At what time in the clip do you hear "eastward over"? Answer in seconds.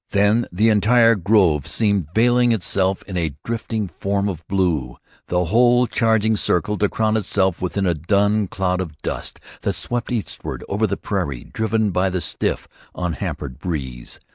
10.11-10.87